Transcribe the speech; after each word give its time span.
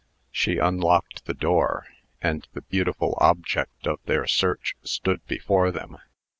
She 0.31 0.57
unlocked 0.57 1.25
the 1.25 1.35
door, 1.35 1.85
and 2.23 2.47
the 2.53 2.63
beautiful 2.63 3.15
object 3.21 3.85
of 3.85 3.99
their 4.05 4.25
search 4.25 4.75
stood 4.81 5.23
before 5.27 5.69
them. 5.69 5.99